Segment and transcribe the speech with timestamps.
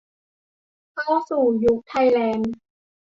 [0.93, 2.51] เข้าสู่ยุคไทยแลนด์